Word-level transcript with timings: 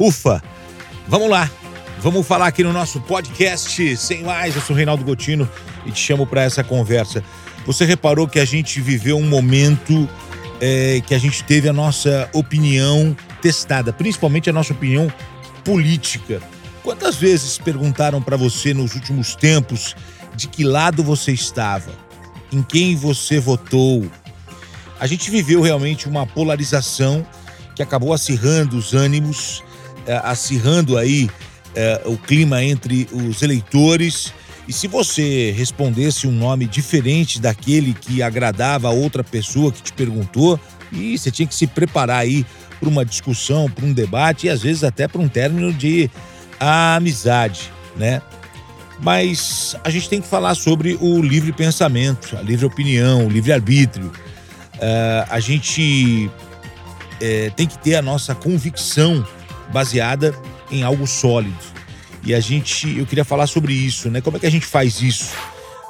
Ufa! 0.00 0.42
Vamos 1.06 1.28
lá! 1.28 1.50
Vamos 1.98 2.26
falar 2.26 2.46
aqui 2.46 2.64
no 2.64 2.72
nosso 2.72 2.98
podcast. 3.02 3.98
Sem 3.98 4.22
mais, 4.22 4.56
eu 4.56 4.62
sou 4.62 4.74
Reinaldo 4.74 5.04
Gotino 5.04 5.46
e 5.84 5.90
te 5.90 6.00
chamo 6.00 6.26
para 6.26 6.40
essa 6.40 6.64
conversa. 6.64 7.22
Você 7.66 7.84
reparou 7.84 8.26
que 8.26 8.38
a 8.38 8.44
gente 8.46 8.80
viveu 8.80 9.18
um 9.18 9.28
momento 9.28 10.08
é, 10.58 11.02
que 11.06 11.14
a 11.14 11.18
gente 11.18 11.44
teve 11.44 11.68
a 11.68 11.72
nossa 11.74 12.30
opinião 12.32 13.14
testada, 13.42 13.92
principalmente 13.92 14.48
a 14.48 14.54
nossa 14.54 14.72
opinião 14.72 15.12
política. 15.62 16.40
Quantas 16.82 17.16
vezes 17.16 17.58
perguntaram 17.58 18.22
para 18.22 18.38
você 18.38 18.72
nos 18.72 18.94
últimos 18.94 19.34
tempos 19.34 19.94
de 20.34 20.48
que 20.48 20.64
lado 20.64 21.02
você 21.02 21.30
estava? 21.30 21.92
Em 22.50 22.62
quem 22.62 22.96
você 22.96 23.38
votou? 23.38 24.10
A 24.98 25.06
gente 25.06 25.30
viveu 25.30 25.60
realmente 25.60 26.08
uma 26.08 26.26
polarização 26.26 27.26
que 27.76 27.82
acabou 27.82 28.14
acirrando 28.14 28.78
os 28.78 28.94
ânimos, 28.94 29.62
acirrando 30.18 30.96
aí 30.96 31.28
é, 31.74 32.02
o 32.04 32.16
clima 32.16 32.62
entre 32.62 33.08
os 33.12 33.42
eleitores. 33.42 34.32
E 34.66 34.72
se 34.72 34.86
você 34.86 35.50
respondesse 35.52 36.26
um 36.26 36.32
nome 36.32 36.66
diferente 36.66 37.40
daquele 37.40 37.94
que 37.94 38.22
agradava 38.22 38.88
a 38.88 38.92
outra 38.92 39.24
pessoa 39.24 39.72
que 39.72 39.82
te 39.82 39.92
perguntou, 39.92 40.58
e 40.92 41.16
você 41.16 41.30
tinha 41.30 41.46
que 41.46 41.54
se 41.54 41.66
preparar 41.66 42.18
aí 42.18 42.44
para 42.78 42.88
uma 42.88 43.04
discussão, 43.04 43.70
para 43.70 43.84
um 43.84 43.92
debate 43.92 44.46
e 44.46 44.50
às 44.50 44.62
vezes 44.62 44.84
até 44.84 45.06
para 45.06 45.20
um 45.20 45.28
término 45.28 45.72
de 45.72 46.10
amizade, 46.58 47.70
né? 47.96 48.22
Mas 49.02 49.76
a 49.82 49.90
gente 49.90 50.08
tem 50.08 50.20
que 50.20 50.28
falar 50.28 50.54
sobre 50.54 50.98
o 51.00 51.22
livre 51.22 51.52
pensamento, 51.52 52.36
a 52.36 52.42
livre 52.42 52.66
opinião, 52.66 53.26
o 53.26 53.30
livre 53.30 53.52
arbítrio. 53.52 54.12
Uh, 54.74 55.26
a 55.28 55.40
gente 55.40 56.30
tem 57.54 57.66
que 57.66 57.78
ter 57.78 57.96
a 57.96 58.02
nossa 58.02 58.34
convicção 58.34 59.26
baseada 59.72 60.34
em 60.70 60.82
algo 60.82 61.06
sólido. 61.06 61.56
E 62.22 62.34
a 62.34 62.40
gente, 62.40 62.98
eu 62.98 63.06
queria 63.06 63.24
falar 63.24 63.46
sobre 63.46 63.72
isso, 63.72 64.10
né? 64.10 64.20
Como 64.20 64.36
é 64.36 64.40
que 64.40 64.46
a 64.46 64.50
gente 64.50 64.66
faz 64.66 65.00
isso? 65.00 65.32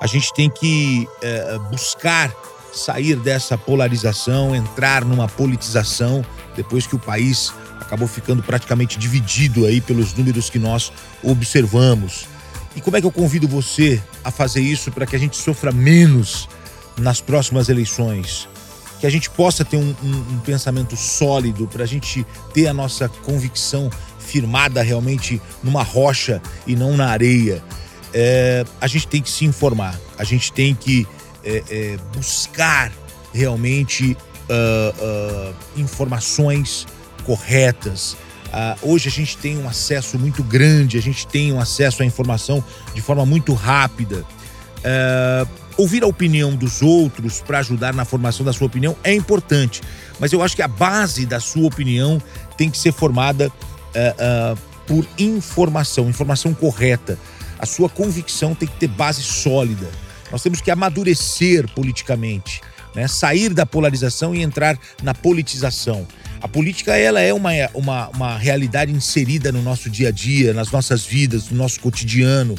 A 0.00 0.06
gente 0.06 0.32
tem 0.34 0.50
que 0.50 1.08
é, 1.22 1.58
buscar 1.70 2.32
sair 2.72 3.16
dessa 3.16 3.56
polarização, 3.56 4.54
entrar 4.54 5.04
numa 5.04 5.26
politização, 5.26 6.24
depois 6.54 6.86
que 6.86 6.94
o 6.94 6.98
país 6.98 7.52
acabou 7.80 8.06
ficando 8.06 8.42
praticamente 8.42 8.98
dividido 8.98 9.64
aí 9.64 9.80
pelos 9.80 10.12
números 10.12 10.50
que 10.50 10.58
nós 10.58 10.92
observamos. 11.22 12.26
E 12.76 12.80
como 12.80 12.96
é 12.96 13.00
que 13.00 13.06
eu 13.06 13.12
convido 13.12 13.48
você 13.48 14.00
a 14.22 14.30
fazer 14.30 14.60
isso 14.60 14.92
para 14.92 15.06
que 15.06 15.16
a 15.16 15.18
gente 15.18 15.36
sofra 15.36 15.72
menos 15.72 16.48
nas 16.98 17.20
próximas 17.20 17.68
eleições? 17.68 18.48
Que 19.00 19.06
a 19.06 19.10
gente 19.10 19.30
possa 19.30 19.64
ter 19.64 19.76
um, 19.76 19.94
um, 20.02 20.34
um 20.34 20.38
pensamento 20.40 20.96
sólido, 20.96 21.66
para 21.68 21.84
a 21.84 21.86
gente 21.86 22.26
ter 22.52 22.66
a 22.66 22.74
nossa 22.74 23.08
convicção 23.08 23.90
firmada 24.18 24.82
realmente 24.82 25.40
numa 25.62 25.82
rocha 25.82 26.42
e 26.66 26.76
não 26.76 26.96
na 26.96 27.08
areia. 27.08 27.62
É, 28.12 28.64
a 28.80 28.86
gente 28.86 29.06
tem 29.06 29.22
que 29.22 29.30
se 29.30 29.44
informar, 29.44 29.98
a 30.18 30.24
gente 30.24 30.52
tem 30.52 30.74
que 30.74 31.06
é, 31.44 31.62
é, 31.70 31.96
buscar 32.14 32.92
realmente 33.32 34.16
uh, 34.48 35.50
uh, 35.50 35.54
informações 35.76 36.86
corretas. 37.24 38.16
Uh, 38.46 38.92
hoje 38.92 39.08
a 39.08 39.12
gente 39.12 39.36
tem 39.36 39.58
um 39.58 39.68
acesso 39.68 40.18
muito 40.18 40.42
grande, 40.42 40.96
a 40.96 41.02
gente 41.02 41.26
tem 41.26 41.52
um 41.52 41.60
acesso 41.60 42.02
à 42.02 42.06
informação 42.06 42.64
de 42.94 43.00
forma 43.00 43.26
muito 43.26 43.52
rápida. 43.52 44.24
Ouvir 45.78 46.02
a 46.02 46.06
opinião 46.06 46.54
dos 46.54 46.82
outros 46.82 47.40
para 47.40 47.60
ajudar 47.60 47.94
na 47.94 48.04
formação 48.04 48.44
da 48.44 48.52
sua 48.52 48.66
opinião 48.66 48.96
é 49.04 49.14
importante, 49.14 49.80
mas 50.18 50.32
eu 50.32 50.42
acho 50.42 50.56
que 50.56 50.62
a 50.62 50.68
base 50.68 51.24
da 51.24 51.38
sua 51.38 51.66
opinião 51.66 52.20
tem 52.56 52.68
que 52.68 52.76
ser 52.76 52.92
formada 52.92 53.48
uh, 53.48 54.54
uh, 54.54 54.58
por 54.86 55.06
informação, 55.18 56.08
informação 56.08 56.52
correta. 56.52 57.16
A 57.58 57.64
sua 57.64 57.88
convicção 57.88 58.54
tem 58.54 58.68
que 58.68 58.76
ter 58.76 58.88
base 58.88 59.22
sólida. 59.22 59.88
Nós 60.30 60.42
temos 60.42 60.60
que 60.60 60.70
amadurecer 60.70 61.68
politicamente, 61.72 62.60
né? 62.94 63.06
sair 63.06 63.54
da 63.54 63.64
polarização 63.64 64.34
e 64.34 64.42
entrar 64.42 64.76
na 65.02 65.14
politização. 65.14 66.06
A 66.40 66.48
política 66.48 66.96
ela 66.96 67.20
é 67.20 67.32
uma, 67.32 67.50
uma, 67.74 68.08
uma 68.08 68.38
realidade 68.38 68.92
inserida 68.92 69.50
no 69.50 69.62
nosso 69.62 69.88
dia 69.88 70.08
a 70.08 70.12
dia, 70.12 70.52
nas 70.52 70.70
nossas 70.70 71.04
vidas, 71.04 71.48
no 71.50 71.56
nosso 71.56 71.80
cotidiano. 71.80 72.54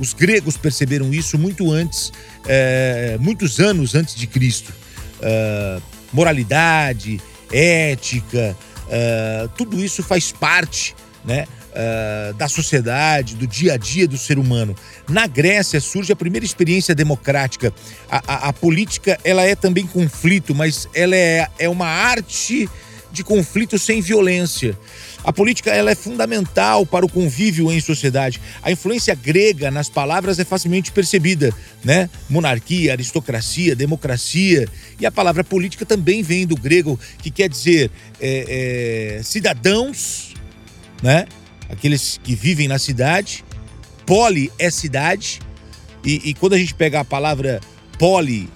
Os 0.00 0.12
gregos 0.12 0.56
perceberam 0.56 1.14
isso 1.14 1.38
muito 1.38 1.70
antes, 1.70 2.12
é, 2.46 3.16
muitos 3.20 3.60
anos 3.60 3.94
antes 3.94 4.16
de 4.16 4.26
Cristo. 4.26 4.72
Uh, 5.20 5.82
moralidade, 6.12 7.20
ética, 7.52 8.56
Uh, 8.90 9.48
tudo 9.50 9.82
isso 9.82 10.02
faz 10.02 10.32
parte 10.32 10.96
né, 11.24 11.46
uh, 11.70 12.34
da 12.34 12.48
sociedade, 12.48 13.36
do 13.36 13.46
dia 13.46 13.74
a 13.74 13.76
dia 13.76 14.08
do 14.08 14.18
ser 14.18 14.36
humano. 14.36 14.74
Na 15.08 15.28
Grécia 15.28 15.80
surge 15.80 16.12
a 16.12 16.16
primeira 16.16 16.44
experiência 16.44 16.92
democrática. 16.92 17.72
A, 18.10 18.18
a, 18.26 18.48
a 18.48 18.52
política 18.52 19.16
ela 19.22 19.42
é 19.42 19.54
também 19.54 19.86
conflito, 19.86 20.56
mas 20.56 20.88
ela 20.92 21.14
é, 21.14 21.46
é 21.56 21.68
uma 21.68 21.86
arte 21.86 22.68
de 23.12 23.24
conflito 23.24 23.78
sem 23.78 24.00
violência. 24.00 24.76
A 25.22 25.32
política 25.32 25.70
ela 25.70 25.90
é 25.90 25.94
fundamental 25.94 26.86
para 26.86 27.04
o 27.04 27.08
convívio 27.08 27.70
em 27.70 27.80
sociedade. 27.80 28.40
A 28.62 28.70
influência 28.70 29.14
grega 29.14 29.70
nas 29.70 29.88
palavras 29.88 30.38
é 30.38 30.44
facilmente 30.44 30.92
percebida, 30.92 31.54
né? 31.84 32.08
Monarquia, 32.28 32.92
aristocracia, 32.92 33.76
democracia. 33.76 34.66
E 34.98 35.04
a 35.04 35.10
palavra 35.10 35.44
política 35.44 35.84
também 35.84 36.22
vem 36.22 36.46
do 36.46 36.56
grego, 36.56 36.98
que 37.22 37.30
quer 37.30 37.48
dizer 37.48 37.90
é, 38.20 39.18
é, 39.18 39.22
cidadãos, 39.22 40.34
né? 41.02 41.26
Aqueles 41.68 42.18
que 42.22 42.34
vivem 42.34 42.66
na 42.66 42.78
cidade. 42.78 43.44
Poli 44.06 44.50
é 44.58 44.70
cidade. 44.70 45.40
E, 46.02 46.30
e 46.30 46.34
quando 46.34 46.54
a 46.54 46.58
gente 46.58 46.74
pega 46.74 47.00
a 47.00 47.04
palavra 47.04 47.60
poli, 47.98 48.48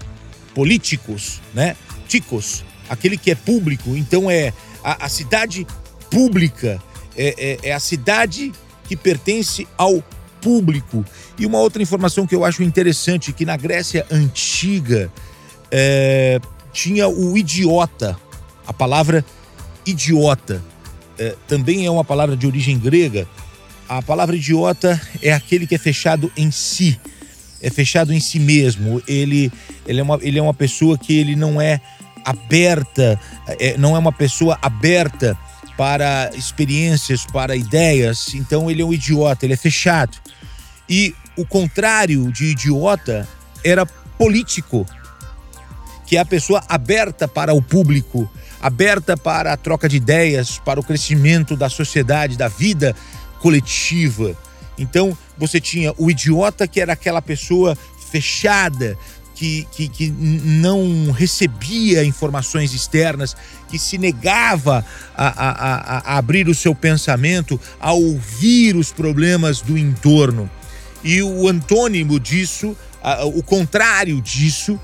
políticos, 0.54 1.42
né? 1.52 1.76
Ticos, 2.08 2.64
aquele 2.88 3.16
que 3.16 3.30
é 3.30 3.34
público, 3.34 3.96
então 3.96 4.30
é 4.30 4.52
a, 4.82 5.06
a 5.06 5.08
cidade 5.08 5.66
pública, 6.10 6.80
é, 7.16 7.58
é, 7.62 7.68
é 7.70 7.72
a 7.72 7.80
cidade 7.80 8.52
que 8.86 8.96
pertence 8.96 9.66
ao 9.76 10.02
público. 10.40 11.04
E 11.38 11.46
uma 11.46 11.58
outra 11.58 11.82
informação 11.82 12.26
que 12.26 12.34
eu 12.34 12.44
acho 12.44 12.62
interessante, 12.62 13.32
que 13.32 13.46
na 13.46 13.56
Grécia 13.56 14.06
Antiga 14.10 15.10
é, 15.70 16.38
tinha 16.72 17.08
o 17.08 17.36
idiota, 17.36 18.18
a 18.66 18.72
palavra 18.72 19.24
idiota. 19.86 20.62
É, 21.18 21.34
também 21.48 21.86
é 21.86 21.90
uma 21.90 22.04
palavra 22.04 22.36
de 22.36 22.46
origem 22.46 22.78
grega. 22.78 23.26
A 23.88 24.02
palavra 24.02 24.36
idiota 24.36 25.00
é 25.22 25.32
aquele 25.32 25.66
que 25.66 25.74
é 25.74 25.78
fechado 25.78 26.30
em 26.36 26.50
si, 26.50 26.98
é 27.60 27.70
fechado 27.70 28.12
em 28.12 28.20
si 28.20 28.38
mesmo. 28.38 29.02
Ele, 29.06 29.50
ele, 29.86 30.00
é, 30.00 30.02
uma, 30.02 30.18
ele 30.20 30.38
é 30.38 30.42
uma 30.42 30.54
pessoa 30.54 30.98
que 30.98 31.16
ele 31.16 31.36
não 31.36 31.60
é 31.60 31.80
aberta, 32.24 33.20
é, 33.46 33.76
não 33.76 33.94
é 33.94 33.98
uma 33.98 34.12
pessoa 34.12 34.58
aberta 34.62 35.38
para 35.76 36.30
experiências, 36.34 37.26
para 37.26 37.56
ideias. 37.56 38.34
Então 38.34 38.70
ele 38.70 38.82
é 38.82 38.84
um 38.84 38.92
idiota, 38.92 39.44
ele 39.44 39.54
é 39.54 39.56
fechado. 39.56 40.16
E 40.88 41.14
o 41.36 41.44
contrário 41.44 42.30
de 42.32 42.46
idiota 42.46 43.28
era 43.64 43.84
político, 43.84 44.86
que 46.06 46.16
é 46.16 46.20
a 46.20 46.24
pessoa 46.24 46.62
aberta 46.68 47.26
para 47.26 47.54
o 47.54 47.62
público, 47.62 48.30
aberta 48.60 49.16
para 49.16 49.52
a 49.52 49.56
troca 49.56 49.88
de 49.88 49.96
ideias, 49.96 50.58
para 50.58 50.78
o 50.78 50.84
crescimento 50.84 51.56
da 51.56 51.68
sociedade, 51.68 52.36
da 52.36 52.48
vida 52.48 52.94
coletiva. 53.40 54.36
Então 54.78 55.16
você 55.36 55.60
tinha 55.60 55.92
o 55.98 56.10
idiota, 56.10 56.68
que 56.68 56.80
era 56.80 56.92
aquela 56.92 57.22
pessoa 57.22 57.76
fechada, 58.10 58.96
que, 59.34 59.66
que, 59.72 59.88
que 59.88 60.10
não 60.10 61.10
recebia 61.10 62.04
informações 62.04 62.72
externas, 62.72 63.36
que 63.68 63.78
se 63.78 63.98
negava 63.98 64.84
a, 65.16 65.26
a, 65.26 66.12
a, 66.14 66.18
abrir 66.18 66.48
o 66.48 66.54
seu 66.54 66.74
pensamento, 66.74 67.60
a 67.80 67.92
ouvir 67.92 68.76
os 68.76 68.92
problemas 68.92 69.60
do 69.60 69.76
entorno. 69.76 70.48
E 71.02 71.22
o 71.22 71.48
antônimo 71.48 72.18
disso, 72.18 72.76
o 73.34 73.42
contrário 73.42 74.20
disso, 74.22 74.80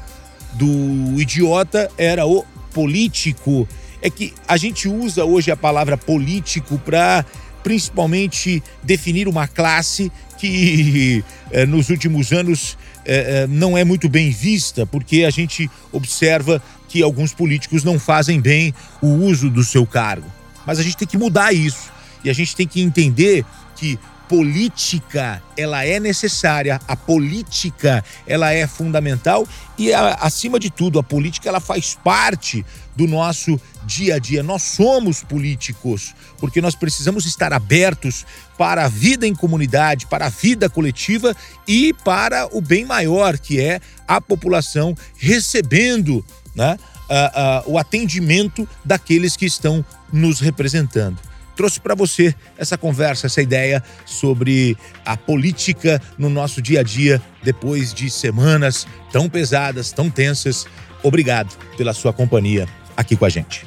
do 0.53 1.21
idiota, 1.21 1.91
era 1.97 2.27
o 2.27 2.45
político. 2.73 3.67
É 4.03 4.11
que 4.11 4.35
a 4.47 4.57
gente 4.57 4.89
usa 4.89 5.25
hoje 5.25 5.51
a 5.51 5.57
palavra 5.57 5.97
político 5.97 6.79
para 6.79 7.25
principalmente 7.63 8.63
definir 8.83 9.29
uma 9.29 9.47
classe 9.47 10.11
que 10.41 11.23
eh, 11.51 11.67
nos 11.67 11.91
últimos 11.91 12.33
anos 12.33 12.79
é, 13.05 13.43
é, 13.43 13.47
não 13.47 13.77
é 13.77 13.85
muito 13.85 14.09
bem 14.09 14.31
vista, 14.31 14.87
porque 14.87 15.25
a 15.25 15.31
gente 15.31 15.71
observa 15.93 16.63
que 16.89 17.03
alguns 17.03 17.35
políticos 17.35 17.85
não 17.85 17.99
fazem 17.99 18.41
bem 18.41 18.75
o 19.03 19.09
uso 19.09 19.51
do 19.51 19.63
seu 19.63 19.87
cargo. 19.87 20.27
Mas 20.67 20.79
a 20.79 20.83
gente 20.83 20.97
tem 20.97 21.07
que 21.07 21.19
mudar 21.19 21.53
isso. 21.53 21.93
E 22.25 22.31
a 22.31 22.33
gente 22.33 22.57
tem 22.57 22.67
que 22.67 22.81
entender 22.81 23.45
que 23.77 23.99
política 24.31 25.43
ela 25.57 25.85
é 25.85 25.99
necessária, 25.99 26.81
a 26.87 26.95
política 26.95 28.05
ela 28.25 28.53
é 28.53 28.65
fundamental 28.65 29.45
e 29.77 29.93
acima 29.93 30.61
de 30.61 30.71
tudo 30.71 31.01
a 31.01 31.03
política 31.03 31.49
ela 31.49 31.59
faz 31.59 31.99
parte 32.05 32.65
do 32.95 33.09
nosso 33.09 33.61
dia 33.85 34.15
a 34.15 34.19
dia. 34.21 34.41
Nós 34.41 34.63
somos 34.63 35.25
políticos 35.25 36.15
porque 36.39 36.61
nós 36.61 36.77
precisamos 36.77 37.27
estar 37.27 37.53
abertos 37.53 38.25
para 38.57 38.85
a 38.85 38.89
vida 38.89 39.27
em 39.27 39.35
comunidade, 39.35 40.07
para 40.07 40.27
a 40.27 40.31
vida 40.31 40.71
coletiva 40.71 41.35
e 41.67 41.93
para 41.93 42.49
o 42.57 42.61
bem 42.61 42.85
maior 42.85 43.37
que 43.37 43.61
é 43.61 43.81
a 44.07 44.21
população 44.21 44.95
recebendo, 45.17 46.25
né, 46.55 46.79
o 47.67 47.77
atendimento 47.77 48.69
daqueles 48.85 49.37
que 49.37 49.47
estão 49.47 49.85
nos 50.13 50.39
representando 50.39 51.19
trouxe 51.57 51.81
para 51.81 51.95
você 51.95 52.35
essa 52.57 52.77
conversa, 52.77 53.27
essa 53.27 53.43
ideia 53.43 53.83
sobre 54.07 54.77
a 55.05 55.17
política 55.17 56.01
no 56.17 56.29
nosso 56.29 56.61
dia 56.61 56.81
a 56.81 56.83
dia 56.83 57.21
depois 57.43 57.93
de 57.93 58.11
semanas 58.11 58.87
tão 59.13 59.29
pesadas, 59.29 59.93
tão 59.93 60.11
tensas. 60.11 60.67
Obrigado 61.03 61.57
pela 61.77 61.93
sua 61.93 62.13
companhia 62.13 62.69
aqui 62.97 63.17
com 63.17 63.25
a 63.25 63.29
gente. 63.29 63.67